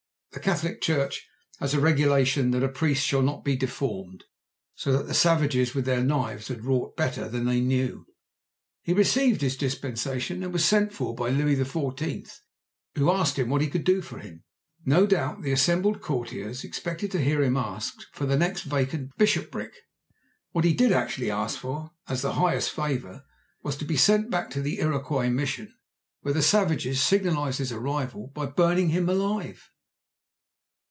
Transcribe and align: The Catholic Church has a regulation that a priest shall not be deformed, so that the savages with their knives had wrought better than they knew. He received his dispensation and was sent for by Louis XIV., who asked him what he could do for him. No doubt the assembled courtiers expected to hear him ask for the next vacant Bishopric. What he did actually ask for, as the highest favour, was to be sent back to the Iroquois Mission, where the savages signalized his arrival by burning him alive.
The 0.33 0.39
Catholic 0.39 0.79
Church 0.79 1.27
has 1.59 1.73
a 1.73 1.81
regulation 1.81 2.51
that 2.51 2.63
a 2.63 2.69
priest 2.69 3.05
shall 3.05 3.21
not 3.21 3.43
be 3.43 3.57
deformed, 3.57 4.23
so 4.75 4.93
that 4.93 5.03
the 5.07 5.13
savages 5.13 5.75
with 5.75 5.83
their 5.83 6.01
knives 6.01 6.47
had 6.47 6.63
wrought 6.63 6.95
better 6.95 7.27
than 7.27 7.43
they 7.43 7.59
knew. 7.59 8.05
He 8.81 8.93
received 8.93 9.41
his 9.41 9.57
dispensation 9.57 10.41
and 10.41 10.53
was 10.53 10.63
sent 10.63 10.93
for 10.93 11.13
by 11.13 11.31
Louis 11.31 11.57
XIV., 11.57 12.31
who 12.95 13.11
asked 13.11 13.37
him 13.37 13.49
what 13.49 13.59
he 13.59 13.67
could 13.67 13.83
do 13.83 14.01
for 14.01 14.19
him. 14.19 14.45
No 14.85 15.05
doubt 15.05 15.41
the 15.41 15.51
assembled 15.51 15.99
courtiers 15.99 16.63
expected 16.63 17.11
to 17.11 17.21
hear 17.21 17.43
him 17.43 17.57
ask 17.57 17.95
for 18.13 18.25
the 18.25 18.37
next 18.37 18.61
vacant 18.61 19.11
Bishopric. 19.17 19.73
What 20.53 20.63
he 20.63 20.73
did 20.73 20.93
actually 20.93 21.29
ask 21.29 21.59
for, 21.59 21.91
as 22.07 22.21
the 22.21 22.35
highest 22.35 22.71
favour, 22.71 23.25
was 23.63 23.75
to 23.75 23.85
be 23.85 23.97
sent 23.97 24.29
back 24.29 24.49
to 24.51 24.61
the 24.61 24.79
Iroquois 24.79 25.29
Mission, 25.29 25.73
where 26.21 26.33
the 26.33 26.41
savages 26.41 27.03
signalized 27.03 27.57
his 27.59 27.73
arrival 27.73 28.27
by 28.33 28.45
burning 28.45 28.89
him 28.89 29.09
alive. 29.09 29.67